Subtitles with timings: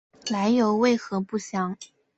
[0.31, 1.77] 来由为何不详。